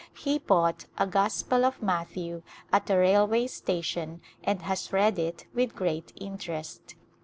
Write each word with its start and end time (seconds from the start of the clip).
He 0.17 0.39
bought 0.39 0.85
a 0.97 1.05
Gospel 1.05 1.63
of 1.63 1.83
Matthew 1.83 2.41
at 2.73 2.89
a 2.89 2.97
railway 2.97 3.45
station 3.45 4.19
and 4.43 4.63
has 4.63 4.91
read 4.91 5.19
it 5.19 5.45
with 5.53 5.75
great 5.75 6.11
interest. 6.15 6.95